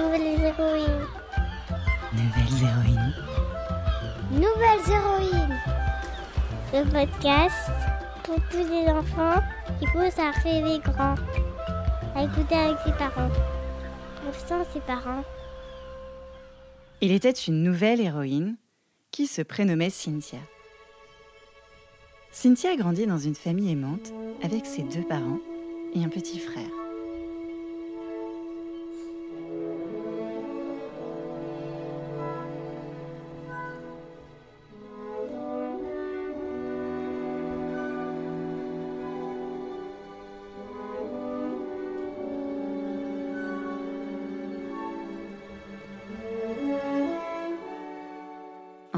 Nouvelles 0.00 0.40
héroïnes. 0.40 1.06
Nouvelles 2.14 2.62
héroïnes. 2.62 3.14
Nouvelles 4.30 4.88
héroïnes. 4.88 5.58
Le 6.72 6.84
podcast 6.90 7.70
pour 8.22 8.36
tous 8.50 8.66
les 8.70 8.88
enfants 8.88 9.42
qui 9.78 9.86
poussent 9.88 10.18
à 10.18 10.30
rêver 10.30 10.78
grand. 10.78 11.16
À 12.16 12.24
écouter 12.24 12.54
avec 12.54 12.78
ses 12.86 12.92
parents. 12.92 13.28
Ou 14.26 14.32
sans 14.48 14.64
ses 14.72 14.80
parents. 14.80 15.22
Il 17.02 17.12
était 17.12 17.30
une 17.30 17.62
nouvelle 17.62 18.00
héroïne 18.00 18.56
qui 19.10 19.26
se 19.26 19.42
prénommait 19.42 19.90
Cynthia. 19.90 20.40
Cynthia 22.30 22.74
grandit 22.76 23.06
dans 23.06 23.18
une 23.18 23.34
famille 23.34 23.70
aimante 23.70 24.12
avec 24.42 24.64
ses 24.64 24.82
deux 24.82 25.06
parents 25.06 25.40
et 25.94 26.02
un 26.02 26.08
petit 26.08 26.38
frère. 26.38 26.79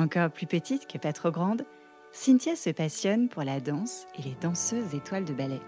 Encore 0.03 0.31
plus 0.33 0.49
petite 0.49 0.89
que 0.89 0.99
pas 0.99 1.13
trop 1.13 1.31
grande, 1.31 1.65
Cynthia 2.11 2.57
se 2.57 2.71
passionne 2.71 3.29
pour 3.29 3.45
la 3.45 3.61
danse 3.61 4.09
et 4.19 4.23
les 4.23 4.35
danseuses 4.41 4.97
étoiles 4.97 5.25
de 5.25 5.33
ballet. 5.33 5.61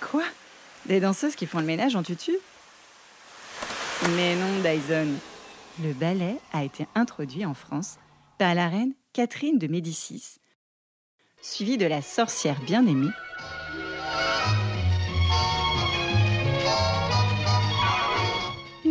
Quoi? 0.00 0.22
Des 0.86 1.00
danseuses 1.00 1.36
qui 1.36 1.44
font 1.44 1.58
le 1.58 1.66
ménage 1.66 1.94
en 1.94 2.02
tutu? 2.02 2.32
Mais 4.16 4.34
non, 4.34 4.62
Dyson. 4.62 5.12
Le 5.82 5.92
ballet 5.92 6.38
a 6.54 6.64
été 6.64 6.86
introduit 6.94 7.44
en 7.44 7.52
France 7.52 7.98
par 8.38 8.54
la 8.54 8.66
reine 8.66 8.94
Catherine 9.12 9.58
de 9.58 9.66
Médicis, 9.66 10.38
suivie 11.42 11.76
de 11.76 11.86
la 11.86 12.00
sorcière 12.00 12.62
bien-aimée 12.62 13.12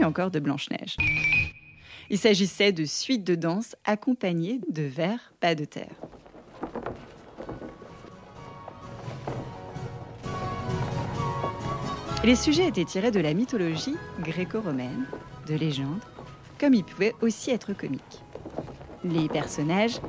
encore 0.06 0.32
de 0.32 0.40
Blanche-Neige. 0.40 0.96
Il 2.10 2.18
s'agissait 2.18 2.72
de 2.72 2.86
suites 2.86 3.24
de 3.24 3.36
danse 3.36 3.76
accompagnées 3.84 4.62
de 4.70 4.84
vers 4.84 5.34
pas 5.40 5.56
de 5.56 5.66
terre. 5.66 5.96
Les 12.24 12.36
sujets 12.36 12.68
étaient 12.68 12.86
tirés 12.86 13.12
de 13.12 13.20
la 13.20 13.34
mythologie 13.34 13.96
gréco-romaine, 14.20 15.06
de 15.48 15.56
légendes, 15.56 16.02
comme 16.60 16.74
ils 16.74 16.84
pouvaient 16.84 17.14
aussi 17.22 17.52
être 17.52 17.74
comiques. 17.74 18.02
Les 19.04 19.28
personnages 19.28 20.00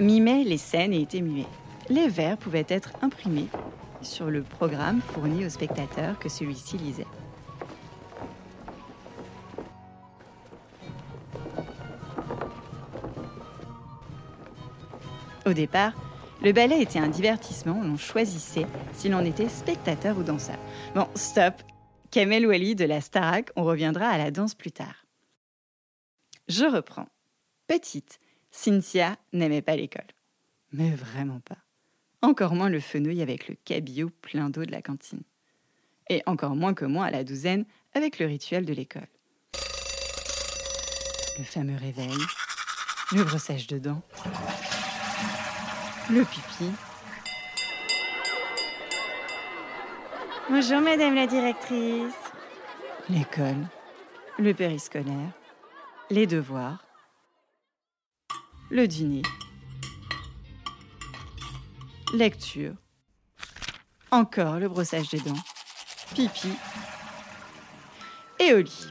mimaient 0.00 0.44
les 0.44 0.56
scènes 0.56 0.94
et 0.94 1.02
étaient 1.02 1.20
muets. 1.20 1.44
Les 1.90 2.08
vers 2.08 2.38
pouvaient 2.38 2.66
être 2.68 2.92
imprimés 3.02 3.48
sur 4.00 4.30
le 4.30 4.42
programme 4.42 5.00
fourni 5.00 5.44
au 5.44 5.50
spectateur 5.50 6.18
que 6.18 6.28
celui-ci 6.28 6.78
lisait. 6.78 7.06
Au 15.46 15.52
départ, 15.52 15.92
le 16.42 16.52
ballet 16.52 16.82
était 16.82 16.98
un 16.98 17.06
divertissement 17.06 17.78
où 17.78 17.84
l'on 17.84 17.96
choisissait 17.96 18.66
si 18.92 19.08
l'on 19.08 19.24
était 19.24 19.48
spectateur 19.48 20.18
ou 20.18 20.24
danseur. 20.24 20.58
Bon, 20.96 21.06
stop. 21.14 21.62
Kamel 22.10 22.46
Wally 22.46 22.74
de 22.74 22.84
la 22.84 23.00
Starac, 23.00 23.50
on 23.54 23.62
reviendra 23.62 24.08
à 24.08 24.18
la 24.18 24.32
danse 24.32 24.54
plus 24.54 24.72
tard. 24.72 25.06
Je 26.48 26.64
reprends. 26.64 27.08
Petite, 27.68 28.18
Cynthia 28.50 29.16
n'aimait 29.32 29.62
pas 29.62 29.76
l'école. 29.76 30.06
Mais 30.72 30.90
vraiment 30.90 31.40
pas. 31.40 31.58
Encore 32.22 32.54
moins 32.54 32.68
le 32.68 32.80
fenouil 32.80 33.22
avec 33.22 33.46
le 33.46 33.54
cabillaud 33.64 34.10
plein 34.22 34.50
d'eau 34.50 34.64
de 34.64 34.72
la 34.72 34.82
cantine. 34.82 35.22
Et 36.10 36.22
encore 36.26 36.56
moins 36.56 36.74
que 36.74 36.84
moi 36.84 37.06
à 37.06 37.10
la 37.10 37.22
douzaine 37.22 37.66
avec 37.94 38.18
le 38.18 38.26
rituel 38.26 38.64
de 38.64 38.72
l'école. 38.72 39.08
Le 41.38 41.44
fameux 41.44 41.76
réveil, 41.76 42.16
le 43.12 43.22
brossage 43.22 43.66
de 43.66 43.78
dents, 43.78 44.02
le 46.10 46.24
pipi. 46.24 46.70
Bonjour 50.48 50.80
Madame 50.80 51.14
la 51.14 51.26
directrice. 51.26 52.14
L'école, 53.08 53.66
le 54.38 54.52
périscolaire, 54.52 55.32
les 56.10 56.26
devoirs, 56.26 56.84
le 58.70 58.86
dîner, 58.86 59.22
lecture, 62.14 62.74
encore 64.10 64.58
le 64.58 64.68
brossage 64.68 65.08
des 65.10 65.20
dents, 65.20 65.34
pipi. 66.14 66.52
Et 68.38 68.52
au 68.52 68.58
lit. 68.58 68.86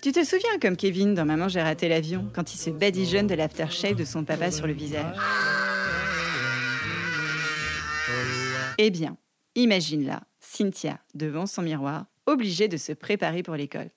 Tu 0.00 0.12
te 0.12 0.22
souviens 0.24 0.60
comme 0.62 0.76
Kevin 0.76 1.14
dans 1.14 1.24
Maman 1.24 1.48
j'ai 1.48 1.60
raté 1.60 1.88
l'avion 1.88 2.30
quand 2.32 2.54
il 2.54 2.56
se 2.56 2.70
badigeonne 2.70 3.26
de 3.26 3.34
l'aftershave 3.34 3.96
de 3.96 4.04
son 4.04 4.24
papa 4.24 4.52
sur 4.52 4.68
le 4.68 4.72
visage? 4.72 5.16
Eh 8.78 8.90
bien, 8.90 9.16
imagine 9.56 10.06
là, 10.06 10.22
Cynthia 10.38 11.00
devant 11.14 11.46
son 11.46 11.62
miroir, 11.62 12.06
obligée 12.26 12.68
de 12.68 12.76
se 12.76 12.92
préparer 12.92 13.42
pour 13.42 13.56
l'école. 13.56 13.90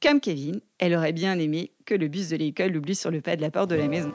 Comme 0.00 0.20
Kevin, 0.20 0.60
elle 0.78 0.94
aurait 0.94 1.12
bien 1.12 1.38
aimé 1.38 1.72
que 1.84 1.94
le 1.94 2.08
bus 2.08 2.30
de 2.30 2.36
l'école 2.36 2.72
l'oublie 2.72 2.94
sur 2.94 3.10
le 3.10 3.20
pas 3.20 3.36
de 3.36 3.42
la 3.42 3.50
porte 3.50 3.68
de 3.68 3.76
la 3.76 3.86
maison. 3.86 4.14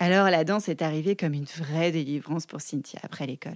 Alors 0.00 0.28
la 0.28 0.44
danse 0.44 0.68
est 0.68 0.82
arrivée 0.82 1.16
comme 1.16 1.34
une 1.34 1.44
vraie 1.44 1.92
délivrance 1.92 2.46
pour 2.46 2.60
Cynthia 2.60 3.00
après 3.02 3.26
l'école. 3.26 3.54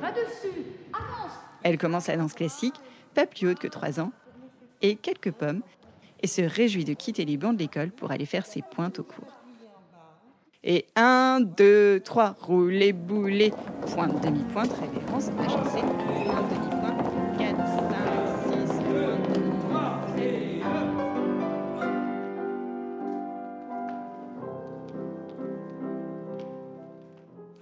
Va 0.00 0.10
dessus, 0.12 0.48
avance 0.92 1.32
Elle 1.62 1.78
commence 1.78 2.08
la 2.08 2.16
danse 2.16 2.32
classique, 2.32 2.74
pas 3.14 3.26
plus 3.26 3.48
haute 3.48 3.58
que 3.58 3.68
3 3.68 4.00
ans, 4.00 4.12
et 4.82 4.96
quelques 4.96 5.30
pommes, 5.30 5.62
et 6.22 6.26
se 6.26 6.42
réjouit 6.42 6.84
de 6.84 6.94
quitter 6.94 7.24
les 7.24 7.36
bancs 7.36 7.54
de 7.54 7.60
l'école 7.60 7.90
pour 7.90 8.10
aller 8.10 8.26
faire 8.26 8.46
ses 8.46 8.62
pointes 8.62 8.98
au 8.98 9.04
cours. 9.04 9.39
Et 10.62 10.86
1, 10.94 11.40
2, 11.56 12.00
3, 12.04 12.36
roulez, 12.38 12.92
boulez, 12.92 13.50
pointe, 13.94 14.22
demi-pointe, 14.22 14.70
révérence, 14.74 15.28
HSC, 15.28 15.80
pointe, 16.26 16.50
demi-pointe, 16.50 16.98
4, 17.38 17.56
5, 17.56 17.88
6, 18.44 18.52
1, 18.52 19.22
2, 19.32 19.40
3, 19.70 20.06
7, 20.16 20.62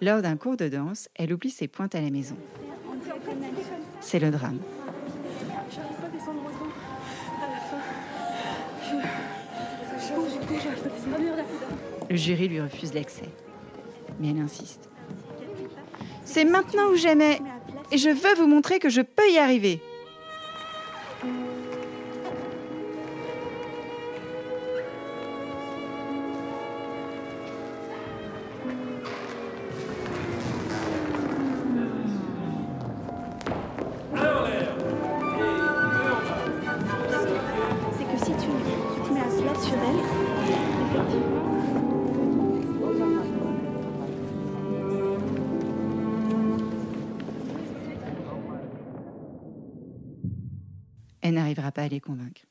Lors 0.00 0.22
d'un 0.22 0.36
cours 0.36 0.56
de 0.56 0.68
danse, 0.68 1.08
elle 1.14 1.32
oublie 1.32 1.50
ses 1.50 1.68
pointes 1.68 1.94
à 1.94 2.00
la 2.00 2.10
maison. 2.10 2.36
C'est 4.00 4.18
le 4.18 4.32
drame. 4.32 4.58
Le 12.10 12.16
jury 12.16 12.48
lui 12.48 12.60
refuse 12.60 12.94
l'accès. 12.94 13.28
Mais 14.18 14.30
elle 14.30 14.40
insiste. 14.40 14.88
C'est 16.24 16.44
maintenant 16.44 16.88
ou 16.90 16.96
jamais. 16.96 17.40
Et 17.90 17.98
je 17.98 18.10
veux 18.10 18.34
vous 18.34 18.46
montrer 18.46 18.78
que 18.78 18.88
je 18.88 19.00
peux 19.00 19.30
y 19.30 19.38
arriver. 19.38 19.80
Elle 51.28 51.34
n'arrivera 51.34 51.72
pas 51.72 51.82
à 51.82 51.88
les 51.88 52.00
convaincre. 52.00 52.42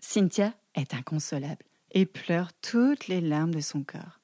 Cynthia 0.00 0.52
est 0.74 0.92
inconsolable 0.92 1.64
et 1.92 2.04
pleure 2.04 2.52
toutes 2.60 3.06
les 3.06 3.20
larmes 3.20 3.54
de 3.54 3.60
son 3.60 3.82
corps. 3.84 4.20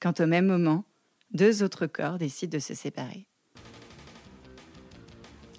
Quand 0.00 0.20
au 0.20 0.26
même 0.26 0.46
moment, 0.46 0.84
deux 1.32 1.62
autres 1.62 1.86
corps 1.86 2.18
décident 2.18 2.56
de 2.56 2.60
se 2.60 2.74
séparer. 2.74 3.26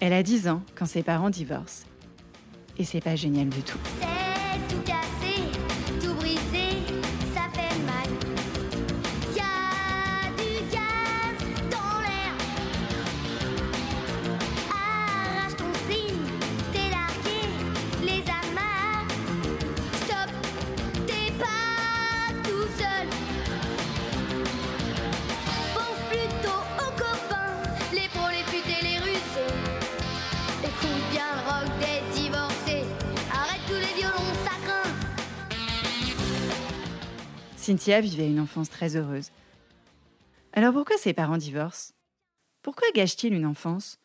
Elle 0.00 0.14
a 0.14 0.22
10 0.22 0.48
ans 0.48 0.62
quand 0.74 0.86
ses 0.86 1.02
parents 1.02 1.28
divorcent. 1.28 1.86
Et 2.78 2.84
c'est 2.84 3.02
pas 3.02 3.16
génial 3.16 3.50
du 3.50 3.60
tout. 3.60 3.78
Cynthia 37.70 38.00
vivait 38.00 38.26
une 38.26 38.40
enfance 38.40 38.68
très 38.68 38.96
heureuse. 38.96 39.30
Alors 40.52 40.72
pourquoi 40.72 40.96
ses 40.96 41.12
parents 41.12 41.36
divorcent? 41.36 41.94
Pourquoi 42.62 42.88
gâchent-ils 42.96 43.32
une 43.32 43.46
enfance? 43.46 44.00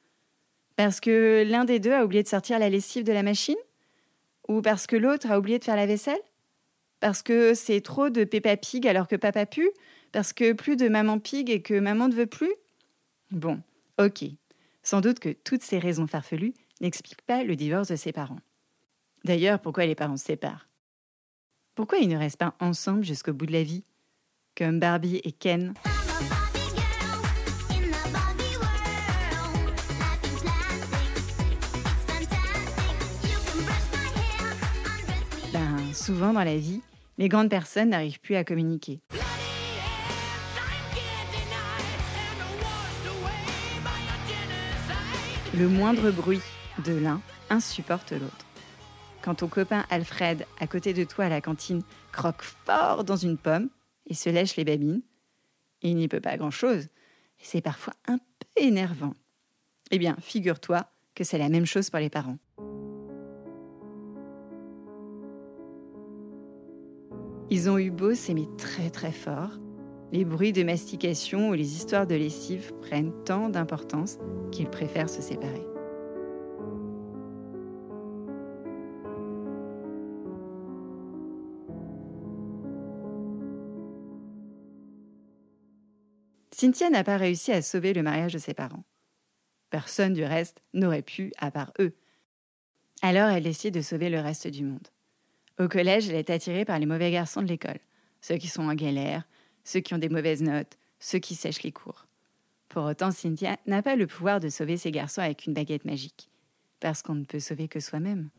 Parce 0.75 0.99
que 0.99 1.43
l'un 1.47 1.65
des 1.65 1.79
deux 1.79 1.91
a 1.91 2.05
oublié 2.05 2.21
de 2.21 2.27
sortir 2.27 2.59
la 2.59 2.69
lessive 2.69 3.03
de 3.03 3.11
la 3.11 3.23
machine? 3.23 3.55
Ou 4.47 4.61
parce 4.61 4.85
que 4.85 4.95
l'autre 4.95 5.31
a 5.31 5.39
oublié 5.39 5.57
de 5.57 5.63
faire 5.63 5.77
la 5.77 5.87
vaisselle? 5.87 6.21
Parce 6.99 7.23
que 7.23 7.55
c'est 7.55 7.81
trop 7.81 8.11
de 8.11 8.23
Peppa 8.23 8.55
Pig 8.55 8.87
alors 8.87 9.07
que 9.07 9.15
papa 9.15 9.47
pue? 9.47 9.71
Parce 10.11 10.31
que 10.31 10.53
plus 10.53 10.75
de 10.75 10.87
maman 10.87 11.17
pig 11.17 11.49
et 11.49 11.63
que 11.63 11.79
maman 11.79 12.07
ne 12.07 12.13
veut 12.13 12.27
plus? 12.27 12.53
Bon, 13.31 13.63
ok. 13.97 14.25
Sans 14.83 15.01
doute 15.01 15.17
que 15.17 15.29
toutes 15.29 15.63
ces 15.63 15.79
raisons 15.79 16.05
farfelues 16.05 16.53
n'expliquent 16.81 17.23
pas 17.23 17.43
le 17.43 17.55
divorce 17.55 17.87
de 17.87 17.95
ses 17.95 18.11
parents. 18.11 18.41
D'ailleurs, 19.23 19.59
pourquoi 19.59 19.87
les 19.87 19.95
parents 19.95 20.17
se 20.17 20.25
séparent? 20.25 20.67
Pourquoi 21.75 21.97
ils 21.97 22.07
ne 22.07 22.17
restent 22.17 22.37
pas 22.37 22.55
ensemble 22.61 23.03
jusqu'au 23.03 23.33
bout 23.33 23.45
de 23.45 23.51
la 23.51 23.63
vie 23.63 23.83
Comme 24.57 24.79
Barbie 24.79 25.19
et 25.25 25.33
Ken? 25.33 25.73
Ben, 35.51 35.93
souvent 35.93 36.31
dans 36.31 36.45
la 36.45 36.55
vie, 36.55 36.81
les 37.17 37.27
grandes 37.27 37.49
personnes 37.49 37.89
n'arrivent 37.89 38.21
plus 38.21 38.35
à 38.35 38.45
communiquer. 38.45 39.01
Le 45.53 45.67
moindre 45.67 46.09
bruit 46.11 46.41
de 46.85 46.93
l'un 46.93 47.21
insupporte 47.49 48.13
l'autre. 48.13 48.44
Quand 49.25 49.33
ton 49.33 49.47
copain 49.47 49.85
Alfred, 49.89 50.45
à 50.59 50.67
côté 50.67 50.93
de 50.93 51.03
toi 51.03 51.25
à 51.25 51.29
la 51.29 51.41
cantine, 51.41 51.81
croque 52.11 52.43
fort 52.43 53.03
dans 53.03 53.15
une 53.15 53.39
pomme 53.39 53.69
et 54.05 54.13
se 54.13 54.29
lèche 54.29 54.55
les 54.55 54.63
babines, 54.63 55.01
il 55.81 55.95
n'y 55.95 56.07
peut 56.07 56.19
pas 56.19 56.37
grand-chose. 56.37 56.89
C'est 57.39 57.61
parfois 57.61 57.95
un 58.07 58.19
peu 58.19 58.47
énervant. 58.55 59.15
Eh 59.89 59.97
bien, 59.97 60.15
figure-toi 60.21 60.85
que 61.15 61.23
c'est 61.23 61.39
la 61.39 61.49
même 61.49 61.65
chose 61.65 61.89
pour 61.89 61.97
les 61.97 62.11
parents. 62.11 62.37
Ils 67.49 67.67
ont 67.67 67.79
eu 67.79 67.89
beau 67.89 68.13
s'aimer 68.13 68.47
très 68.59 68.91
très 68.91 69.11
fort, 69.11 69.57
les 70.11 70.23
bruits 70.23 70.53
de 70.53 70.61
mastication 70.61 71.49
ou 71.49 71.53
les 71.53 71.75
histoires 71.75 72.05
de 72.05 72.13
lessive 72.13 72.73
prennent 72.79 73.13
tant 73.23 73.49
d'importance 73.49 74.19
qu'ils 74.51 74.69
préfèrent 74.69 75.09
se 75.09 75.23
séparer. 75.23 75.65
Cynthia 86.57 86.89
n'a 86.89 87.03
pas 87.03 87.17
réussi 87.17 87.51
à 87.51 87.61
sauver 87.61 87.91
le 87.91 88.01
mariage 88.01 88.31
de 88.31 88.37
ses 88.37 88.53
parents. 88.53 88.85
Personne 89.71 90.13
du 90.13 90.23
reste 90.23 90.63
n'aurait 90.73 91.01
pu 91.01 91.33
à 91.37 91.51
part 91.51 91.73
eux. 91.79 91.93
Alors 93.01 93.27
elle 93.27 93.43
décide 93.43 93.73
de 93.73 93.81
sauver 93.81 94.09
le 94.09 94.21
reste 94.21 94.47
du 94.47 94.63
monde. 94.63 94.87
Au 95.59 95.67
collège, 95.67 96.07
elle 96.07 96.15
est 96.15 96.29
attirée 96.29 96.63
par 96.63 96.79
les 96.79 96.85
mauvais 96.85 97.11
garçons 97.11 97.41
de 97.41 97.47
l'école, 97.47 97.79
ceux 98.21 98.37
qui 98.37 98.47
sont 98.47 98.69
en 98.69 98.73
galère, 98.73 99.27
ceux 99.65 99.81
qui 99.81 99.93
ont 99.95 99.97
des 99.97 100.07
mauvaises 100.07 100.43
notes, 100.43 100.77
ceux 100.97 101.19
qui 101.19 101.35
sèchent 101.35 101.63
les 101.63 101.73
cours. 101.73 102.05
Pour 102.69 102.85
autant, 102.85 103.11
Cynthia 103.11 103.57
n'a 103.65 103.81
pas 103.81 103.97
le 103.97 104.07
pouvoir 104.07 104.39
de 104.39 104.47
sauver 104.47 104.77
ces 104.77 104.91
garçons 104.91 105.19
avec 105.19 105.47
une 105.47 105.53
baguette 105.53 105.83
magique, 105.83 106.29
parce 106.79 107.01
qu'on 107.01 107.15
ne 107.15 107.25
peut 107.25 107.41
sauver 107.41 107.67
que 107.67 107.81
soi-même. 107.81 108.29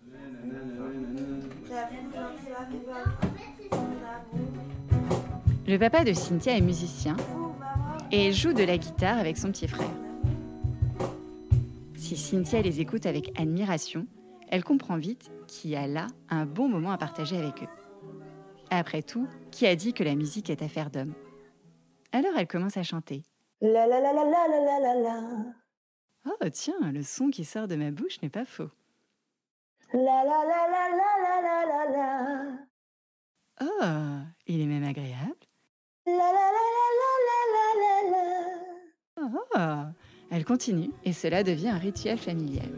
Le 5.67 5.77
papa 5.77 6.05
de 6.05 6.15
Cynthia 6.15 6.57
est 6.57 6.63
musicien 6.63 7.19
et 8.13 8.33
joue 8.33 8.53
de 8.53 8.63
la 8.63 8.79
guitare 8.79 9.19
avec 9.19 9.37
son 9.37 9.51
petit 9.51 9.69
frère. 9.69 9.91
Si 11.97 12.17
Cynthia 12.17 12.63
les 12.63 12.81
écoute 12.81 13.07
avec 13.07 13.39
admiration, 13.39 14.07
elle 14.49 14.63
comprend 14.63 14.97
vite 14.97 15.31
qu'il 15.49 15.71
y 15.71 15.77
a 15.77 15.87
là 15.87 16.07
un 16.29 16.47
bon 16.47 16.69
moment 16.69 16.93
à 16.93 16.99
partager 16.99 17.37
avec 17.37 17.63
eux. 17.63 17.69
Après 18.71 19.03
tout, 19.03 19.29
qui 19.51 19.67
a 19.67 19.75
dit 19.77 19.93
que 19.93 20.05
la 20.05 20.15
musique 20.15 20.51
est 20.51 20.63
affaire 20.63 20.91
d'hommes 20.91 21.15
Alors 22.13 22.33
elle 22.37 22.47
commence 22.47 22.77
à 22.77 22.83
chanter. 22.83 23.23
Oh 26.27 26.49
tiens, 26.53 26.93
le 26.93 27.03
son 27.03 27.31
qui 27.31 27.45
sort 27.45 27.69
de 27.69 27.77
ma 27.77 27.91
bouche 27.91 28.21
n'est 28.23 28.29
pas 28.29 28.45
faux. 28.45 28.71
La 29.93 30.01
la 30.01 30.25
la 30.25 30.67
la 30.71 30.89
la 30.97 31.41
la 31.43 31.67
la 31.67 31.97
la 31.97 32.67
Oh, 33.63 34.25
il 34.47 34.61
est 34.61 34.67
même 34.67 34.85
agréable. 34.85 35.33
La 36.07 36.13
la 36.13 36.23
la 36.23 36.77
la. 39.55 39.93
Oh, 39.93 40.03
elle 40.31 40.45
continue 40.45 40.91
et 41.05 41.13
cela 41.13 41.43
devient 41.43 41.69
un 41.69 41.79
rituel 41.79 42.19
familial. 42.19 42.71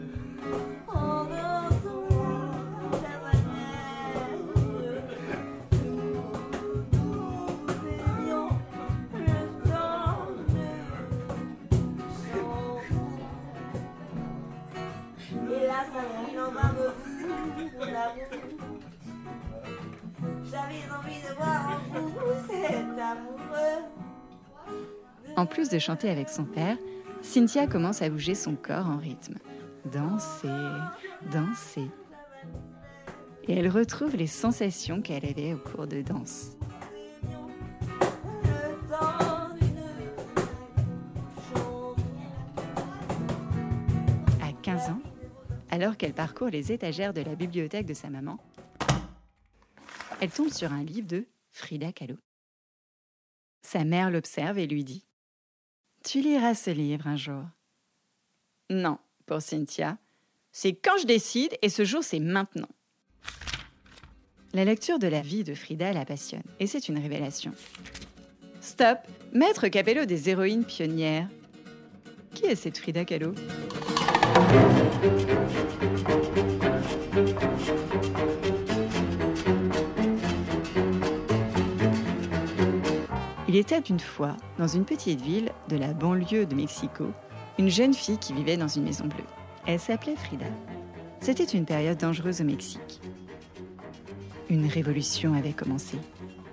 En 25.39 25.45
plus 25.45 25.69
de 25.69 25.79
chanter 25.79 26.09
avec 26.09 26.27
son 26.27 26.43
père, 26.43 26.75
Cynthia 27.21 27.65
commence 27.65 28.01
à 28.01 28.09
bouger 28.09 28.35
son 28.35 28.57
corps 28.57 28.87
en 28.87 28.97
rythme. 28.97 29.35
Danser, 29.85 30.49
danser. 31.31 31.87
Et 33.47 33.53
elle 33.53 33.69
retrouve 33.69 34.17
les 34.17 34.27
sensations 34.27 35.01
qu'elle 35.01 35.25
avait 35.25 35.53
au 35.53 35.57
cours 35.57 35.87
de 35.87 36.01
danse. 36.01 36.57
À 44.41 44.51
15 44.61 44.89
ans, 44.89 45.01
alors 45.71 45.95
qu'elle 45.95 46.13
parcourt 46.13 46.49
les 46.49 46.73
étagères 46.73 47.13
de 47.13 47.21
la 47.21 47.35
bibliothèque 47.35 47.85
de 47.85 47.93
sa 47.93 48.09
maman, 48.09 48.39
elle 50.19 50.31
tombe 50.31 50.49
sur 50.49 50.73
un 50.73 50.83
livre 50.83 51.07
de 51.07 51.25
Frida 51.53 51.93
Kahlo. 51.93 52.17
Sa 53.61 53.85
mère 53.85 54.11
l'observe 54.11 54.59
et 54.59 54.67
lui 54.67 54.83
dit 54.83 55.05
Tu 56.03 56.21
liras 56.21 56.55
ce 56.55 56.71
livre 56.71 57.07
un 57.07 57.17
jour. 57.17 57.43
Non, 58.69 58.97
pour 59.25 59.41
Cynthia, 59.41 59.97
c'est 60.51 60.73
quand 60.73 60.97
je 61.01 61.05
décide 61.05 61.55
et 61.61 61.69
ce 61.69 61.83
jour 61.83 62.03
c'est 62.03 62.19
maintenant. 62.19 62.69
La 64.53 64.65
lecture 64.65 64.97
de 64.97 65.07
la 65.07 65.21
vie 65.21 65.43
de 65.43 65.53
Frida 65.53 65.93
la 65.93 66.05
passionne 66.05 66.43
et 66.59 66.67
c'est 66.67 66.87
une 66.87 66.97
révélation. 66.97 67.53
Stop, 68.61 68.99
maître 69.33 69.67
Capello 69.67 70.05
des 70.05 70.29
héroïnes 70.29 70.65
pionnières. 70.65 71.27
Qui 72.33 72.45
est 72.45 72.55
cette 72.55 72.77
Frida 72.77 73.05
Kahlo? 73.05 73.33
Était 83.59 83.79
une 83.79 83.99
fois, 83.99 84.37
dans 84.57 84.67
une 84.67 84.85
petite 84.85 85.21
ville 85.21 85.51
de 85.67 85.75
la 85.75 85.93
banlieue 85.93 86.45
de 86.45 86.55
Mexico, 86.55 87.11
une 87.57 87.69
jeune 87.69 87.93
fille 87.93 88.17
qui 88.17 88.33
vivait 88.33 88.57
dans 88.57 88.69
une 88.69 88.83
maison 88.83 89.05
bleue. 89.05 89.25
Elle 89.67 89.79
s'appelait 89.79 90.15
Frida. 90.15 90.45
C'était 91.19 91.43
une 91.43 91.65
période 91.65 91.97
dangereuse 91.97 92.39
au 92.39 92.45
Mexique. 92.45 93.01
Une 94.49 94.65
révolution 94.65 95.33
avait 95.33 95.51
commencé. 95.51 95.97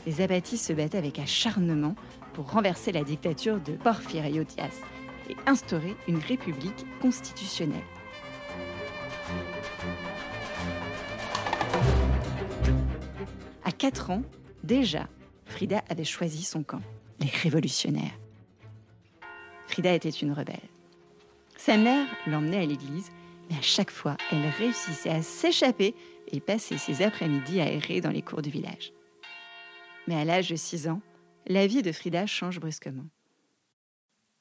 Les 0.05 0.21
abattis 0.21 0.59
se 0.59 0.73
battaient 0.73 0.99
avec 0.99 1.21
acharnement 1.21 1.95
pour 2.33 2.51
renverser 2.51 2.91
la 2.91 3.05
dictature 3.05 3.61
de 3.61 3.73
Porfirio 3.73 4.43
Diaz 4.43 4.81
et 5.31 5.37
instaurer 5.47 5.95
une 6.09 6.19
république 6.19 6.87
constitutionnelle. 7.01 7.79
À 13.65 13.71
4 13.71 14.11
ans, 14.11 14.23
déjà, 14.65 15.07
Frida 15.45 15.83
avait 15.89 16.05
choisi 16.05 16.43
son 16.43 16.63
camp, 16.63 16.83
les 17.21 17.31
révolutionnaires. 17.43 18.19
Frida 19.67 19.93
était 19.95 20.11
une 20.11 20.33
rebelle. 20.33 20.69
Sa 21.57 21.77
mère 21.77 22.07
l'emmenait 22.27 22.63
à 22.63 22.67
l'église, 22.67 23.11
mais 23.49 23.57
à 23.57 23.63
chaque 23.63 23.91
fois, 23.91 24.17
elle 24.31 24.47
réussissait 24.59 25.11
à 25.11 25.23
s'échapper 25.23 25.95
et 26.29 26.41
passer 26.41 26.79
ses 26.79 27.03
après-midi 27.03 27.61
à 27.61 27.71
errer 27.71 28.01
dans 28.01 28.11
les 28.11 28.23
cours 28.23 28.43
du 28.43 28.51
village. 28.51 28.93
Mais 30.07 30.17
à 30.17 30.25
l'âge 30.25 30.51
de 30.51 30.57
6 30.57 30.89
ans, 30.89 31.01
la 31.47 31.67
vie 31.67 31.83
de 31.83 31.93
Frida 31.93 32.27
change 32.27 32.61
brusquement. 32.61 33.07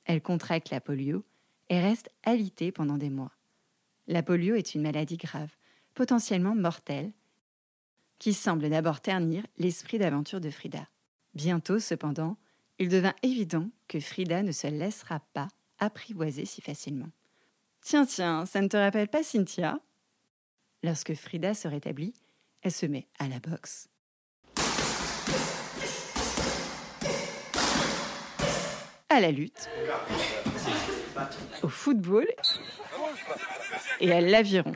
Elle 0.05 0.21
contracte 0.21 0.69
la 0.69 0.81
polio 0.81 1.23
et 1.69 1.79
reste 1.79 2.11
alitée 2.23 2.71
pendant 2.71 2.97
des 2.97 3.09
mois. 3.09 3.31
La 4.07 4.21
polio 4.21 4.55
est 4.55 4.75
une 4.75 4.83
maladie 4.83 5.17
grave, 5.17 5.55
potentiellement 5.95 6.55
mortelle, 6.55 7.11
qui 8.19 8.33
semble 8.33 8.69
d'abord 8.69 9.01
ternir 9.01 9.45
l'esprit 9.57 9.97
d'aventure 9.97 10.39
de 10.39 10.49
Frida. 10.49 10.87
Bientôt, 11.33 11.79
cependant, 11.79 12.37
il 12.79 12.89
devint 12.89 13.15
évident 13.23 13.69
que 13.87 13.99
Frida 13.99 14.43
ne 14.43 14.51
se 14.51 14.67
laissera 14.67 15.21
pas 15.33 15.47
apprivoiser 15.79 16.45
si 16.45 16.61
facilement. 16.61 17.09
Tiens, 17.81 18.05
tiens, 18.05 18.45
ça 18.45 18.61
ne 18.61 18.67
te 18.67 18.77
rappelle 18.77 19.07
pas 19.07 19.23
Cynthia? 19.23 19.79
Lorsque 20.83 21.13
Frida 21.13 21.53
se 21.53 21.67
rétablit, 21.67 22.13
elle 22.61 22.71
se 22.71 22.85
met 22.85 23.07
à 23.19 23.27
la 23.27 23.39
boxe. 23.39 23.87
À 29.09 29.19
la 29.21 29.31
lutte, 29.31 29.69
au 31.63 31.69
football 31.69 32.27
et 34.01 34.11
à 34.11 34.19
l'aviron. 34.19 34.73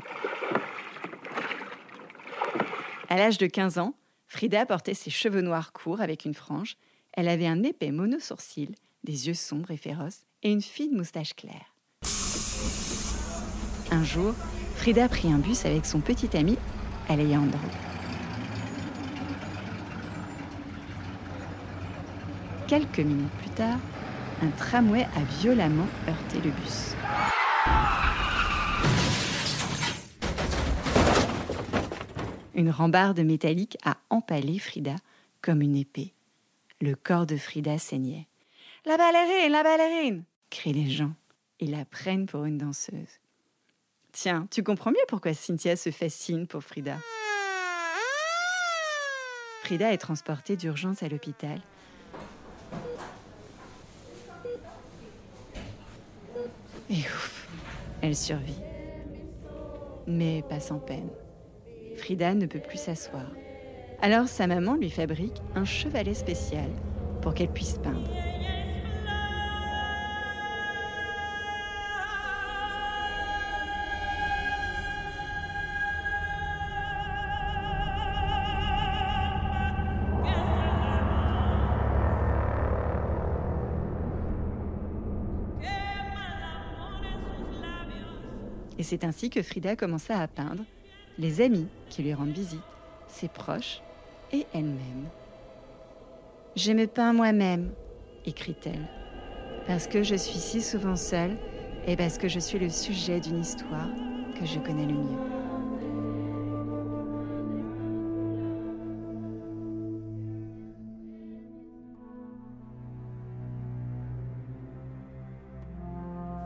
À 3.09 3.17
l'âge 3.17 3.37
de 3.37 3.47
15 3.47 3.79
ans, 3.79 3.95
Frida 4.27 4.65
portait 4.65 4.93
ses 4.93 5.09
cheveux 5.09 5.41
noirs 5.41 5.73
courts 5.73 5.99
avec 5.99 6.25
une 6.25 6.35
frange. 6.35 6.77
Elle 7.13 7.27
avait 7.27 7.47
un 7.47 7.63
épais 7.63 7.91
monosourcil, 7.91 8.75
des 9.03 9.27
yeux 9.27 9.33
sombres 9.33 9.71
et 9.71 9.77
féroces 9.77 10.25
et 10.43 10.51
une 10.51 10.61
fine 10.61 10.95
moustache 10.95 11.33
claire. 11.35 11.75
Un 13.91 14.03
jour, 14.03 14.33
Frida 14.75 15.09
prit 15.09 15.31
un 15.31 15.39
bus 15.39 15.65
avec 15.65 15.85
son 15.85 15.99
petit 15.99 16.35
ami 16.37 16.57
Alejandro. 17.07 17.59
Quelques 22.67 22.99
minutes 22.99 23.31
plus 23.41 23.49
tard, 23.49 23.79
un 24.43 24.49
tramway 24.51 25.03
a 25.03 25.23
violemment 25.41 25.87
heurté 26.07 26.39
le 26.39 26.51
bus. 26.51 26.93
Une 32.53 32.69
rambarde 32.69 33.19
métallique 33.21 33.77
a 33.83 33.97
empalé 34.09 34.59
Frida 34.59 34.95
comme 35.41 35.61
une 35.61 35.75
épée. 35.75 36.13
Le 36.81 36.95
corps 36.95 37.25
de 37.25 37.35
Frida 37.35 37.77
saignait. 37.77 38.27
La 38.85 38.95
ballerine, 38.95 39.51
la 39.51 39.63
ballerine 39.63 40.23
crient 40.49 40.71
les 40.71 40.89
gens 40.89 41.13
et 41.59 41.67
la 41.67 41.83
prennent 41.83 42.25
pour 42.25 42.45
une 42.45 42.57
danseuse. 42.57 43.19
Tiens, 44.13 44.47
tu 44.49 44.63
comprends 44.63 44.91
mieux 44.91 44.97
pourquoi 45.09 45.33
Cynthia 45.33 45.75
se 45.75 45.91
fascine 45.91 46.47
pour 46.47 46.63
Frida. 46.63 46.97
Frida 49.63 49.91
est 49.91 49.97
transportée 49.97 50.55
d'urgence 50.55 51.03
à 51.03 51.09
l'hôpital. 51.09 51.61
Et 56.89 57.01
ouf, 57.01 57.47
elle 58.01 58.15
survit. 58.15 58.57
Mais 60.07 60.43
pas 60.47 60.61
sans 60.61 60.79
peine. 60.79 61.09
Frida 61.97 62.33
ne 62.33 62.45
peut 62.45 62.61
plus 62.61 62.79
s'asseoir. 62.79 63.27
Alors 64.01 64.29
sa 64.29 64.47
maman 64.47 64.75
lui 64.75 64.89
fabrique 64.89 65.41
un 65.55 65.65
chevalet 65.65 66.13
spécial 66.13 66.69
pour 67.21 67.33
qu'elle 67.33 67.49
puisse 67.49 67.77
peindre. 67.79 67.99
Et 88.77 88.83
c'est 88.83 89.03
ainsi 89.03 89.29
que 89.29 89.43
Frida 89.43 89.75
commença 89.75 90.17
à 90.17 90.27
peindre 90.29 90.63
les 91.17 91.41
amis 91.41 91.67
qui 91.89 92.01
lui 92.01 92.13
rendent 92.13 92.29
visite, 92.29 92.61
ses 93.09 93.27
proches 93.27 93.81
et 94.31 94.45
elle-même. 94.53 95.07
Je 96.55 96.71
me 96.71 96.87
peins 96.87 97.13
moi-même, 97.13 97.71
écrit-elle, 98.25 98.87
parce 99.67 99.87
que 99.87 100.03
je 100.03 100.15
suis 100.15 100.39
si 100.39 100.61
souvent 100.61 100.95
seule 100.95 101.37
et 101.87 101.95
parce 101.95 102.17
que 102.17 102.27
je 102.27 102.39
suis 102.39 102.59
le 102.59 102.69
sujet 102.69 103.19
d'une 103.19 103.39
histoire 103.39 103.89
que 104.39 104.45
je 104.45 104.59
connais 104.59 104.85
le 104.85 104.93
mieux. 104.93 105.39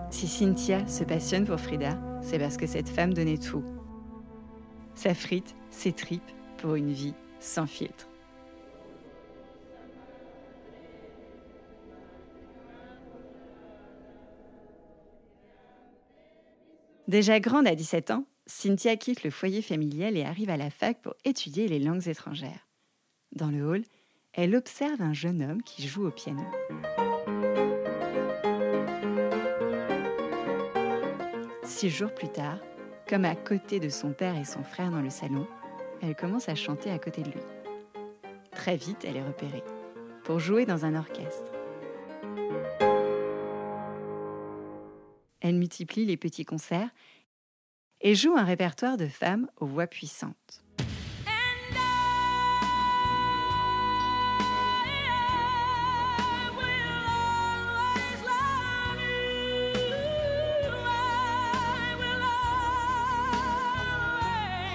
Si 0.09 0.27
Cynthia 0.27 0.87
se 0.87 1.03
passionne 1.03 1.45
pour 1.45 1.59
Frida, 1.59 1.97
c'est 2.21 2.39
parce 2.39 2.55
que 2.55 2.67
cette 2.67 2.87
femme 2.87 3.13
donnait 3.13 3.37
tout. 3.37 3.63
Sa 4.95 5.13
frite, 5.13 5.55
ses 5.69 5.91
tripes 5.91 6.21
pour 6.57 6.75
une 6.75 6.91
vie 6.91 7.15
sans 7.43 7.67
filtre. 7.67 8.07
Déjà 17.07 17.39
grande 17.39 17.67
à 17.67 17.75
17 17.75 18.11
ans, 18.11 18.25
Cynthia 18.45 18.95
quitte 18.95 19.23
le 19.23 19.29
foyer 19.29 19.61
familial 19.61 20.17
et 20.17 20.23
arrive 20.23 20.49
à 20.49 20.57
la 20.57 20.69
fac 20.69 21.01
pour 21.01 21.13
étudier 21.25 21.67
les 21.67 21.79
langues 21.79 22.07
étrangères. 22.07 22.67
Dans 23.33 23.51
le 23.51 23.63
hall, 23.63 23.83
elle 24.33 24.55
observe 24.55 25.01
un 25.01 25.13
jeune 25.13 25.43
homme 25.43 25.61
qui 25.61 25.87
joue 25.87 26.07
au 26.07 26.11
piano. 26.11 26.43
Six 31.63 31.89
jours 31.89 32.13
plus 32.13 32.29
tard, 32.29 32.59
comme 33.07 33.25
à 33.25 33.35
côté 33.35 33.79
de 33.79 33.89
son 33.89 34.13
père 34.13 34.37
et 34.37 34.45
son 34.45 34.63
frère 34.63 34.89
dans 34.89 35.01
le 35.01 35.09
salon, 35.09 35.45
elle 36.03 36.15
commence 36.15 36.49
à 36.49 36.55
chanter 36.55 36.91
à 36.91 36.99
côté 36.99 37.23
de 37.23 37.31
lui. 37.31 37.41
Très 38.51 38.75
vite, 38.75 39.05
elle 39.05 39.17
est 39.17 39.25
repérée 39.25 39.63
pour 40.25 40.39
jouer 40.39 40.65
dans 40.65 40.85
un 40.85 40.95
orchestre. 40.95 41.51
Elle 45.39 45.55
multiplie 45.55 46.05
les 46.05 46.17
petits 46.17 46.45
concerts 46.45 46.89
et 48.01 48.15
joue 48.15 48.35
un 48.35 48.43
répertoire 48.43 48.97
de 48.97 49.07
femmes 49.07 49.49
aux 49.59 49.65
voix 49.65 49.87
puissantes. 49.87 50.62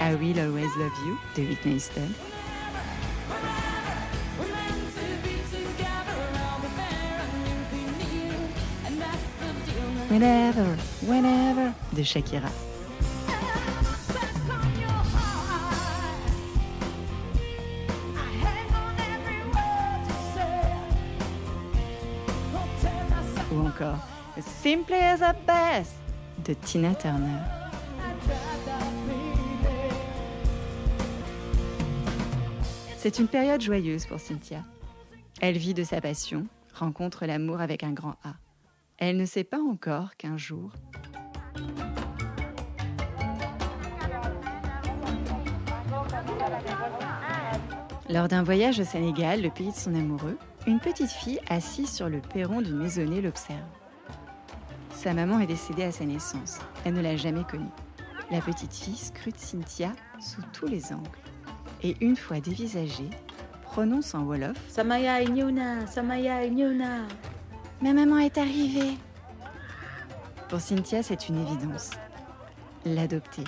I 0.08 0.14
Will 0.14 0.40
Always 0.40 0.74
Love 0.76 0.98
You 1.04 1.18
de 1.34 1.46
Whitney 1.46 1.72
Houston. 1.72 2.14
Whenever, 10.08 10.64
whenever 11.02 11.74
de 11.94 12.02
Shakira. 12.04 12.50
Ou 23.52 23.66
encore 23.66 23.98
Simply 24.40 24.96
as 24.96 25.20
a 25.20 25.34
Best 25.34 25.96
de 26.38 26.54
Tina 26.54 26.94
Turner. 26.94 27.57
C'est 33.00 33.20
une 33.20 33.28
période 33.28 33.60
joyeuse 33.60 34.06
pour 34.06 34.18
Cynthia. 34.18 34.64
Elle 35.40 35.56
vit 35.56 35.72
de 35.72 35.84
sa 35.84 36.00
passion, 36.00 36.48
rencontre 36.74 37.26
l'amour 37.26 37.60
avec 37.60 37.84
un 37.84 37.92
grand 37.92 38.16
A. 38.24 38.34
Elle 38.98 39.16
ne 39.16 39.24
sait 39.24 39.44
pas 39.44 39.60
encore 39.60 40.16
qu'un 40.16 40.36
jour, 40.36 40.72
Lors 48.10 48.26
d'un 48.26 48.42
voyage 48.42 48.80
au 48.80 48.84
Sénégal, 48.84 49.42
le 49.42 49.50
pays 49.50 49.70
de 49.70 49.76
son 49.76 49.94
amoureux, 49.94 50.38
une 50.66 50.80
petite 50.80 51.10
fille 51.10 51.38
assise 51.48 51.92
sur 51.92 52.08
le 52.08 52.20
perron 52.20 52.62
d'une 52.62 52.78
maisonnée 52.78 53.20
l'observe. 53.20 53.60
Sa 54.92 55.14
maman 55.14 55.38
est 55.38 55.46
décédée 55.46 55.84
à 55.84 55.92
sa 55.92 56.04
naissance. 56.04 56.58
Elle 56.84 56.94
ne 56.94 57.02
l'a 57.02 57.16
jamais 57.16 57.44
connue. 57.44 57.70
La 58.30 58.40
petite 58.40 58.74
fille 58.74 58.96
scrute 58.96 59.38
Cynthia 59.38 59.92
sous 60.18 60.42
tous 60.52 60.66
les 60.66 60.92
angles. 60.92 61.27
Et 61.82 61.96
une 62.00 62.16
fois 62.16 62.40
dévisagée, 62.40 63.08
prononce 63.62 64.14
en 64.14 64.24
Wolof 64.24 64.56
Samaya 64.68 65.22
Inyuna, 65.22 65.86
Samaya 65.86 66.44
Inyuna. 66.44 67.06
Ma 67.80 67.92
maman 67.92 68.18
est 68.18 68.36
arrivée 68.36 68.94
Pour 70.48 70.60
Cynthia, 70.60 71.04
c'est 71.04 71.28
une 71.28 71.40
évidence. 71.46 71.90
L'adopter. 72.84 73.44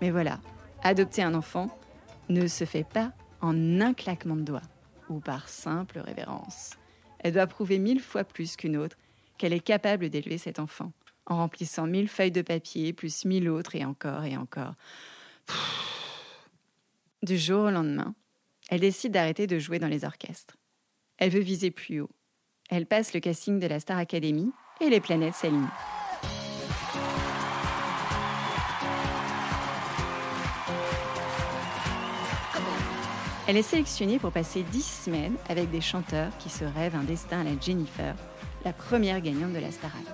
Mais 0.00 0.10
voilà, 0.10 0.40
adopter 0.82 1.22
un 1.22 1.34
enfant 1.34 1.68
ne 2.30 2.46
se 2.46 2.64
fait 2.64 2.84
pas 2.84 3.12
en 3.42 3.80
un 3.80 3.92
claquement 3.92 4.36
de 4.36 4.42
doigts 4.42 4.62
ou 5.10 5.20
par 5.20 5.48
simple 5.48 5.98
révérence. 5.98 6.76
Elle 7.18 7.34
doit 7.34 7.46
prouver 7.46 7.78
mille 7.78 8.00
fois 8.00 8.24
plus 8.24 8.56
qu'une 8.56 8.78
autre 8.78 8.96
qu'elle 9.36 9.52
est 9.52 9.60
capable 9.60 10.08
d'élever 10.08 10.38
cet 10.38 10.58
enfant, 10.58 10.92
en 11.26 11.36
remplissant 11.36 11.86
mille 11.86 12.08
feuilles 12.08 12.30
de 12.30 12.42
papier, 12.42 12.92
plus 12.92 13.24
mille 13.24 13.48
autres, 13.48 13.74
et 13.74 13.84
encore 13.84 14.24
et 14.24 14.36
encore. 14.36 14.74
Du 17.22 17.36
jour 17.36 17.64
au 17.64 17.70
lendemain, 17.70 18.14
elle 18.70 18.80
décide 18.80 19.12
d'arrêter 19.12 19.46
de 19.46 19.58
jouer 19.58 19.78
dans 19.78 19.88
les 19.88 20.06
orchestres. 20.06 20.56
Elle 21.18 21.28
veut 21.28 21.40
viser 21.40 21.70
plus 21.70 22.00
haut. 22.00 22.08
Elle 22.70 22.86
passe 22.86 23.12
le 23.12 23.20
casting 23.20 23.58
de 23.58 23.66
la 23.66 23.78
Star 23.78 23.98
Academy 23.98 24.50
et 24.80 24.88
les 24.88 25.00
planètes 25.00 25.34
s'alignent. 25.34 25.68
Elle 33.46 33.58
est 33.58 33.62
sélectionnée 33.62 34.18
pour 34.18 34.32
passer 34.32 34.62
dix 34.62 35.04
semaines 35.04 35.36
avec 35.50 35.70
des 35.70 35.82
chanteurs 35.82 36.34
qui 36.38 36.48
se 36.48 36.64
rêvent 36.64 36.96
un 36.96 37.04
destin 37.04 37.40
à 37.40 37.44
la 37.44 37.60
Jennifer, 37.60 38.16
la 38.64 38.72
première 38.72 39.20
gagnante 39.20 39.52
de 39.52 39.58
la 39.58 39.72
Starac. 39.72 40.06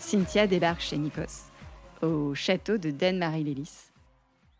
Cynthia 0.00 0.48
débarque 0.48 0.80
chez 0.80 0.96
Nikos, 0.96 1.52
au 2.02 2.34
château 2.34 2.76
de 2.76 2.90
Dan-Marie 2.90 3.44
Lélis. 3.44 3.92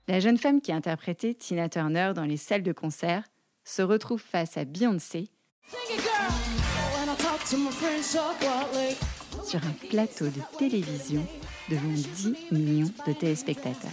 La 0.08 0.20
jeune 0.20 0.38
femme 0.38 0.62
qui 0.62 0.72
a 0.72 0.74
interprété 0.74 1.34
Tina 1.34 1.68
Turner 1.68 2.12
dans 2.16 2.24
les 2.24 2.38
salles 2.38 2.62
de 2.62 2.72
concert 2.72 3.24
se 3.62 3.82
retrouve 3.82 4.22
face 4.22 4.56
à 4.56 4.64
Beyoncé. 4.64 5.28
Sur 9.44 9.60
un 9.60 9.88
plateau 9.90 10.24
de 10.24 10.58
télévision 10.58 11.26
devant 11.68 11.92
10 11.92 12.36
millions 12.52 12.90
de 13.06 13.12
téléspectateurs. 13.12 13.90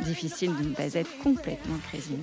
Difficile 0.00 0.54
de 0.56 0.64
ne 0.64 0.74
pas 0.74 0.92
être 0.94 1.16
complètement 1.22 1.78
crazy 1.90 2.16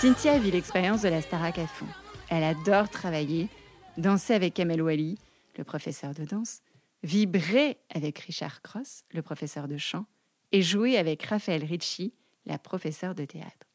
Cynthia 0.00 0.38
vit 0.38 0.50
l'expérience 0.50 1.02
de 1.02 1.10
la 1.10 1.20
Starac 1.20 1.58
à 1.58 1.66
fond. 1.66 1.86
Elle 2.30 2.42
adore 2.42 2.88
travailler, 2.88 3.50
danser 3.98 4.32
avec 4.32 4.54
Kamel 4.54 4.80
Wally, 4.80 5.18
le 5.58 5.62
professeur 5.62 6.14
de 6.14 6.24
danse, 6.24 6.62
vibrer 7.02 7.76
avec 7.94 8.18
Richard 8.20 8.62
Cross, 8.62 9.04
le 9.12 9.20
professeur 9.20 9.68
de 9.68 9.76
chant, 9.76 10.06
et 10.52 10.62
jouer 10.62 10.96
avec 10.96 11.22
Raphaël 11.24 11.64
Ricci, 11.64 12.14
la 12.46 12.58
professeure 12.58 13.14
de 13.14 13.26
théâtre. 13.26 13.68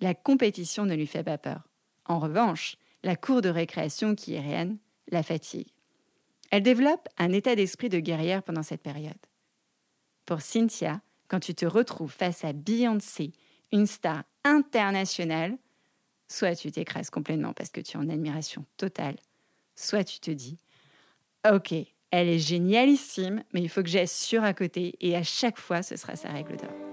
La 0.00 0.14
compétition 0.14 0.86
ne 0.86 0.94
lui 0.94 1.06
fait 1.06 1.24
pas 1.24 1.36
peur. 1.36 1.67
En 2.08 2.18
revanche, 2.18 2.76
la 3.02 3.16
cour 3.16 3.42
de 3.42 3.48
récréation 3.48 4.14
qui 4.14 4.34
est 4.34 4.40
réenne 4.40 4.78
la 5.10 5.22
fatigue. 5.22 5.68
Elle 6.50 6.62
développe 6.62 7.08
un 7.18 7.32
état 7.32 7.54
d'esprit 7.54 7.88
de 7.88 8.00
guerrière 8.00 8.42
pendant 8.42 8.62
cette 8.62 8.82
période. 8.82 9.14
Pour 10.24 10.40
Cynthia, 10.40 11.00
quand 11.28 11.40
tu 11.40 11.54
te 11.54 11.66
retrouves 11.66 12.12
face 12.12 12.44
à 12.44 12.52
Beyoncé, 12.52 13.32
une 13.72 13.86
star 13.86 14.24
internationale, 14.44 15.58
soit 16.26 16.56
tu 16.56 16.70
t'écrases 16.70 17.10
complètement 17.10 17.52
parce 17.52 17.70
que 17.70 17.80
tu 17.80 17.96
es 17.96 18.00
en 18.00 18.08
admiration 18.08 18.64
totale, 18.78 19.16
soit 19.76 20.04
tu 20.04 20.20
te 20.20 20.30
dis 20.30 20.58
Ok, 21.50 21.72
elle 22.10 22.28
est 22.28 22.38
génialissime, 22.38 23.44
mais 23.52 23.60
il 23.60 23.68
faut 23.68 23.82
que 23.82 23.88
j'assure 23.88 24.44
à 24.44 24.54
côté 24.54 24.96
et 25.00 25.16
à 25.16 25.22
chaque 25.22 25.58
fois, 25.58 25.82
ce 25.82 25.96
sera 25.96 26.16
sa 26.16 26.30
règle 26.30 26.56
d'or. 26.56 26.87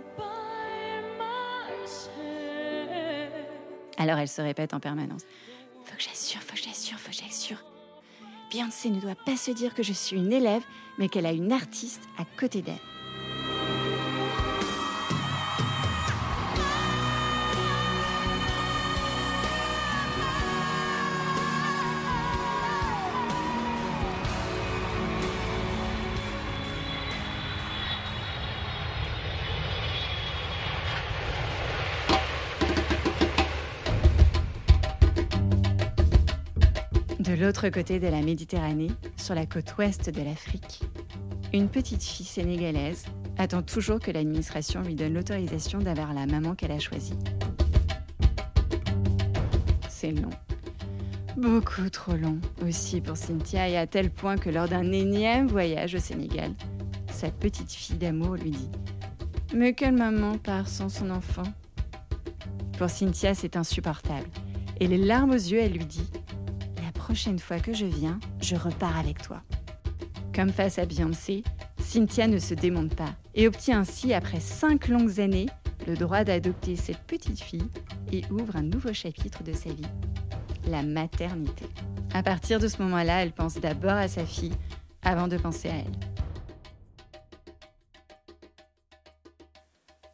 Alors 3.97 4.17
elle 4.17 4.27
se 4.27 4.41
répète 4.41 4.73
en 4.73 4.79
permanence. 4.79 5.23
Faut 5.85 5.95
que 5.95 6.03
j'assure, 6.03 6.41
faut 6.41 6.55
que 6.55 6.61
j'assure, 6.61 6.99
faut 6.99 7.11
que 7.11 7.17
j'assure. 7.17 7.63
Beyoncé 8.51 8.89
ne 8.89 8.99
doit 8.99 9.15
pas 9.15 9.37
se 9.37 9.51
dire 9.51 9.73
que 9.73 9.83
je 9.83 9.93
suis 9.93 10.15
une 10.15 10.33
élève, 10.33 10.63
mais 10.97 11.09
qu'elle 11.09 11.25
a 11.25 11.31
une 11.31 11.51
artiste 11.51 12.03
à 12.17 12.25
côté 12.37 12.61
d'elle. 12.61 12.75
L'autre 37.35 37.69
côté 37.69 37.99
de 37.99 38.07
la 38.07 38.21
Méditerranée, 38.21 38.91
sur 39.17 39.35
la 39.35 39.45
côte 39.45 39.75
ouest 39.77 40.09
de 40.09 40.21
l'Afrique, 40.21 40.81
une 41.53 41.69
petite 41.69 42.03
fille 42.03 42.25
sénégalaise 42.25 43.05
attend 43.37 43.61
toujours 43.61 43.99
que 43.99 44.11
l'administration 44.11 44.81
lui 44.81 44.95
donne 44.95 45.13
l'autorisation 45.13 45.79
d'avoir 45.79 46.13
la 46.13 46.25
maman 46.25 46.55
qu'elle 46.55 46.71
a 46.71 46.79
choisie. 46.79 47.17
C'est 49.89 50.11
long. 50.11 50.29
Beaucoup 51.35 51.89
trop 51.89 52.13
long 52.13 52.39
aussi 52.65 53.01
pour 53.01 53.17
Cynthia 53.17 53.67
et 53.67 53.77
à 53.77 53.87
tel 53.87 54.09
point 54.09 54.37
que 54.37 54.49
lors 54.49 54.69
d'un 54.69 54.91
énième 54.91 55.47
voyage 55.47 55.95
au 55.95 55.99
Sénégal, 55.99 56.51
sa 57.11 57.29
petite 57.29 57.71
fille 57.71 57.97
d'amour 57.97 58.35
lui 58.35 58.51
dit⁇ 58.51 58.69
Mais 59.55 59.73
quelle 59.73 59.95
maman 59.95 60.37
part 60.37 60.69
sans 60.69 60.89
son 60.89 61.09
enfant?⁇ 61.09 61.43
Pour 62.77 62.89
Cynthia, 62.89 63.33
c'est 63.33 63.57
insupportable. 63.57 64.27
Et 64.79 64.87
les 64.87 64.97
larmes 64.97 65.31
aux 65.31 65.33
yeux, 65.33 65.59
elle 65.59 65.73
lui 65.73 65.85
dit⁇ 65.85 66.09
prochaine 67.05 67.37
fois 67.37 67.59
que 67.59 67.71
je 67.71 67.85
viens, 67.85 68.19
je 68.41 68.55
repars 68.55 68.97
avec 68.97 69.21
toi. 69.21 69.43
Comme 70.33 70.49
face 70.49 70.79
à 70.79 70.87
Beyoncé, 70.87 71.43
Cynthia 71.77 72.25
ne 72.25 72.39
se 72.39 72.55
démonte 72.55 72.95
pas 72.95 73.13
et 73.35 73.47
obtient 73.47 73.81
ainsi, 73.81 74.11
après 74.11 74.39
cinq 74.39 74.87
longues 74.87 75.19
années, 75.19 75.45
le 75.85 75.95
droit 75.95 76.23
d'adopter 76.23 76.75
cette 76.75 77.03
petite 77.03 77.39
fille 77.39 77.69
et 78.11 78.23
ouvre 78.31 78.55
un 78.55 78.63
nouveau 78.63 78.91
chapitre 78.91 79.43
de 79.43 79.53
sa 79.53 79.69
vie, 79.69 79.85
la 80.67 80.81
maternité. 80.81 81.67
À 82.11 82.23
partir 82.23 82.59
de 82.59 82.67
ce 82.67 82.81
moment-là, 82.81 83.21
elle 83.21 83.33
pense 83.33 83.59
d'abord 83.59 83.91
à 83.91 84.07
sa 84.07 84.25
fille 84.25 84.55
avant 85.03 85.27
de 85.27 85.37
penser 85.37 85.69
à 85.69 85.75
elle. 85.75 85.99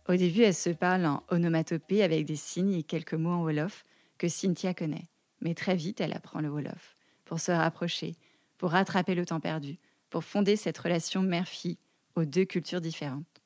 Au 0.09 0.17
début, 0.17 0.41
elle 0.41 0.53
se 0.53 0.71
parle 0.71 1.05
en 1.05 1.23
onomatopée 1.29 2.03
avec 2.03 2.25
des 2.25 2.35
signes 2.35 2.73
et 2.73 2.83
quelques 2.83 3.13
mots 3.13 3.31
en 3.31 3.43
Wolof 3.43 3.85
que 4.17 4.27
Cynthia 4.27 4.73
connaît. 4.73 5.07
Mais 5.41 5.53
très 5.53 5.75
vite, 5.75 6.01
elle 6.01 6.13
apprend 6.13 6.39
le 6.39 6.49
Wolof 6.49 6.95
pour 7.25 7.39
se 7.39 7.51
rapprocher, 7.51 8.15
pour 8.57 8.71
rattraper 8.71 9.15
le 9.15 9.25
temps 9.25 9.39
perdu, 9.39 9.77
pour 10.09 10.23
fonder 10.23 10.55
cette 10.55 10.77
relation 10.77 11.21
mère-fille 11.23 11.77
aux 12.15 12.25
deux 12.25 12.45
cultures 12.45 12.81
différentes. 12.81 13.41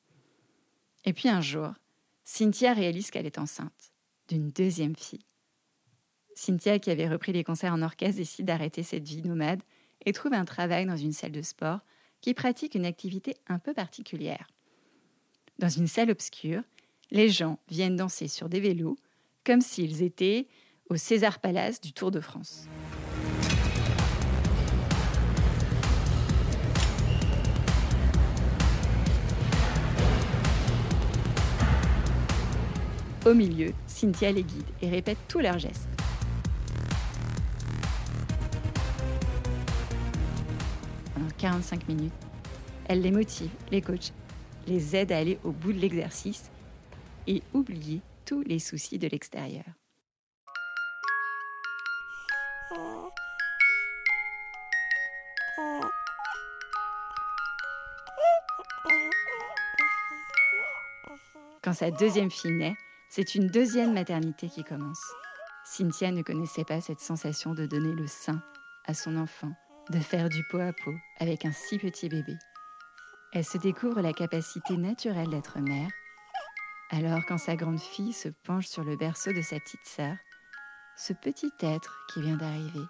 Et 1.04 1.12
puis 1.12 1.28
un 1.28 1.40
jour, 1.40 1.72
Cynthia 2.24 2.72
réalise 2.72 3.10
qu'elle 3.10 3.26
est 3.26 3.38
enceinte 3.38 3.92
d'une 4.28 4.50
deuxième 4.50 4.96
fille. 4.96 5.24
Cynthia, 6.34 6.78
qui 6.78 6.90
avait 6.90 7.08
repris 7.08 7.32
les 7.32 7.44
concerts 7.44 7.72
en 7.72 7.82
orchestre, 7.82 8.18
décide 8.18 8.46
d'arrêter 8.46 8.82
cette 8.82 9.06
vie 9.06 9.22
nomade 9.22 9.62
et 10.04 10.12
trouve 10.12 10.34
un 10.34 10.44
travail 10.44 10.84
dans 10.84 10.96
une 10.96 11.12
salle 11.12 11.32
de 11.32 11.42
sport 11.42 11.80
qui 12.20 12.34
pratique 12.34 12.74
une 12.74 12.84
activité 12.84 13.36
un 13.46 13.58
peu 13.58 13.72
particulière. 13.72 14.48
Dans 15.58 15.68
une 15.68 15.86
salle 15.86 16.10
obscure, 16.10 16.62
les 17.10 17.28
gens 17.28 17.58
viennent 17.68 17.96
danser 17.96 18.28
sur 18.28 18.48
des 18.48 18.60
vélos 18.60 18.96
comme 19.44 19.60
s'ils 19.60 20.02
étaient 20.02 20.48
au 20.88 20.96
César 20.96 21.38
Palace 21.38 21.80
du 21.80 21.92
Tour 21.92 22.10
de 22.10 22.20
France. 22.20 22.66
Au 33.24 33.34
milieu, 33.34 33.72
Cynthia 33.88 34.30
les 34.30 34.44
guide 34.44 34.68
et 34.80 34.88
répète 34.88 35.18
tous 35.26 35.40
leurs 35.40 35.58
gestes. 35.58 35.88
Pendant 41.12 41.28
45 41.36 41.88
minutes, 41.88 42.12
elle 42.88 43.00
les 43.00 43.10
motive, 43.10 43.50
les 43.72 43.82
coach, 43.82 44.12
les 44.68 44.94
aide 44.94 45.10
à 45.10 45.18
aller 45.18 45.40
au 45.42 45.50
bout 45.50 45.72
de 45.72 45.80
l'exercice 45.80 46.50
et 47.26 47.42
oublier 47.52 48.00
tous 48.24 48.42
les 48.42 48.60
soucis 48.60 48.98
de 48.98 49.08
l'extérieur. 49.08 49.64
Quand 61.66 61.72
sa 61.72 61.90
deuxième 61.90 62.30
fille 62.30 62.52
naît, 62.52 62.76
c'est 63.08 63.34
une 63.34 63.48
deuxième 63.48 63.92
maternité 63.92 64.48
qui 64.48 64.62
commence. 64.62 65.02
Cynthia 65.64 66.12
ne 66.12 66.22
connaissait 66.22 66.64
pas 66.64 66.80
cette 66.80 67.00
sensation 67.00 67.54
de 67.54 67.66
donner 67.66 67.92
le 67.92 68.06
sein 68.06 68.40
à 68.84 68.94
son 68.94 69.16
enfant, 69.16 69.50
de 69.90 69.98
faire 69.98 70.28
du 70.28 70.44
pot 70.48 70.60
à 70.60 70.72
pot 70.72 70.94
avec 71.18 71.44
un 71.44 71.50
si 71.50 71.78
petit 71.78 72.08
bébé. 72.08 72.34
Elle 73.32 73.44
se 73.44 73.58
découvre 73.58 74.00
la 74.00 74.12
capacité 74.12 74.76
naturelle 74.76 75.28
d'être 75.28 75.58
mère. 75.58 75.90
Alors 76.90 77.26
quand 77.26 77.38
sa 77.38 77.56
grande 77.56 77.80
fille 77.80 78.12
se 78.12 78.28
penche 78.28 78.68
sur 78.68 78.84
le 78.84 78.94
berceau 78.94 79.32
de 79.32 79.42
sa 79.42 79.58
petite 79.58 79.86
sœur, 79.86 80.14
ce 80.96 81.14
petit 81.14 81.50
être 81.62 82.06
qui 82.14 82.22
vient 82.22 82.36
d'arriver, 82.36 82.86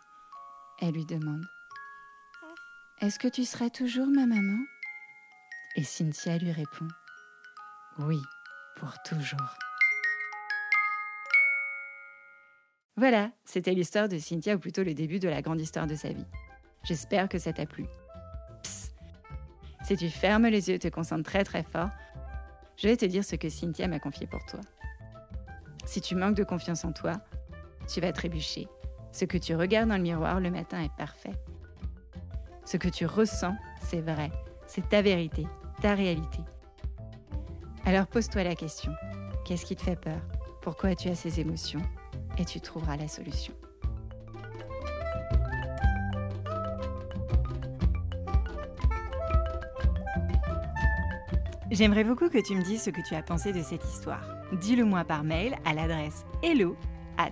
elle 0.83 0.93
lui 0.93 1.07
demande⁇ 1.07 1.41
Est-ce 3.07 3.19
que 3.19 3.29
tu 3.29 3.47
seras 3.47 3.71
toujours 3.71 4.09
ma 4.09 4.27
maman?⁇ 4.27 4.59
Et 5.77 5.83
Cynthia 5.83 6.37
lui 6.37 6.53
répond⁇ 6.53 6.85
Oui, 8.01 8.21
pour 8.77 8.95
toujours. 9.03 9.57
Voilà, 12.97 13.31
c'était 13.45 13.73
l'histoire 13.73 14.09
de 14.09 14.19
Cynthia, 14.19 14.55
ou 14.55 14.59
plutôt 14.59 14.83
le 14.83 14.95
début 14.95 15.19
de 15.19 15.29
la 15.29 15.43
grande 15.43 15.61
histoire 15.61 15.87
de 15.87 15.95
sa 15.95 16.11
vie. 16.11 16.25
J'espère 16.85 17.29
que 17.29 17.39
ça 17.39 17.53
t'a 17.53 17.67
plu. 17.67 17.85
Psst. 18.63 18.95
Si 19.85 19.97
tu 19.97 20.09
fermes 20.09 20.47
les 20.47 20.69
yeux 20.69 20.77
et 20.77 20.79
te 20.79 20.89
concentres 20.89 21.29
très 21.29 21.45
très 21.45 21.63
fort, 21.63 21.91
je 22.77 22.89
vais 22.89 22.97
te 22.97 23.05
dire 23.05 23.25
ce 23.25 23.37
que 23.37 23.49
Cynthia 23.49 23.89
m'a 23.89 23.99
confié 23.99 24.27
pour 24.27 24.45
toi. 24.47 24.61
Si 25.85 26.01
tu 26.01 26.15
manques 26.15 26.37
de 26.37 26.45
confiance 26.45 26.85
en 26.85 26.93
toi, 26.93 27.21
tu 27.93 28.01
vas 28.01 28.13
trébucher. 28.13 28.69
Ce 29.13 29.25
que 29.25 29.39
tu 29.39 29.55
regardes 29.55 29.89
dans 29.89 29.97
le 29.97 30.03
miroir 30.03 30.41
le 30.41 30.51
matin 30.51 30.83
est 30.83 30.95
parfait. 30.97 31.35
Ce 32.65 32.77
que 32.77 32.89
tu 32.89 33.07
ressens, 33.07 33.57
c'est 33.81 34.01
vrai. 34.01 34.31
C'est 34.67 34.89
ta 34.89 35.01
vérité, 35.01 35.47
ta 35.81 35.95
réalité. 35.95 36.41
Alors 37.89 38.09
pose-toi 38.09 38.43
la 38.43 38.57
question. 38.57 38.93
Qu'est-ce 39.45 39.65
qui 39.65 39.77
te 39.77 39.83
fait 39.83 39.95
peur? 39.95 40.19
Pourquoi 40.61 40.97
tu 40.97 41.09
as 41.09 41.15
ces 41.15 41.39
émotions? 41.39 41.83
Et 42.37 42.45
tu 42.45 42.61
trouveras 42.61 42.97
la 42.97 43.07
solution. 43.07 43.55
J'aimerais 51.71 52.03
beaucoup 52.03 52.29
que 52.29 52.45
tu 52.45 52.57
me 52.57 52.65
dises 52.65 52.83
ce 52.83 52.91
que 52.91 53.07
tu 53.07 53.15
as 53.15 53.23
pensé 53.23 53.53
de 53.53 53.63
cette 53.63 53.85
histoire. 53.85 54.27
Dis-le 54.61 54.85
moi 54.85 55.05
par 55.05 55.23
mail 55.23 55.55
à 55.65 55.73
l'adresse 55.73 56.27
hello 56.43 56.77
at 57.19 57.31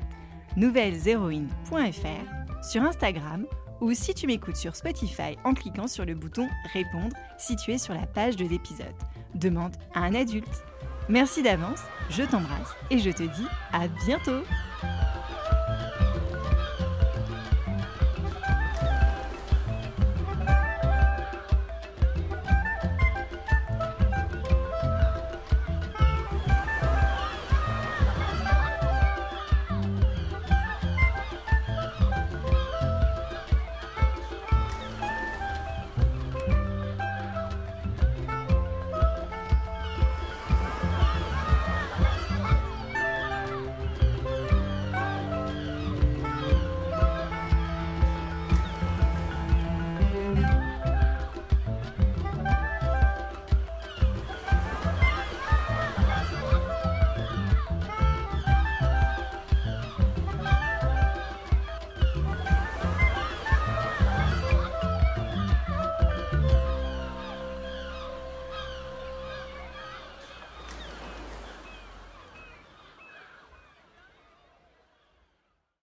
sur 2.63 2.83
Instagram 2.83 3.47
ou 3.81 3.93
si 3.93 4.15
tu 4.15 4.29
m'écoutes 4.29 4.55
sur 4.55 4.77
Spotify 4.77 5.37
en 5.43 5.53
cliquant 5.53 5.89
sur 5.89 6.05
le 6.05 6.15
bouton 6.15 6.49
Répondre 6.73 7.17
situé 7.39 7.77
sur 7.77 7.93
la 7.93 8.07
page 8.07 8.37
de 8.37 8.47
l'épisode. 8.47 8.95
Demande 9.35 9.75
à 9.95 10.01
un 10.01 10.15
adulte. 10.15 10.65
Merci 11.09 11.43
d'avance, 11.43 11.81
je 12.11 12.23
t'embrasse 12.23 12.75
et 12.91 12.99
je 12.99 13.11
te 13.11 13.23
dis 13.23 13.47
à 13.73 13.89
bientôt 14.07 14.43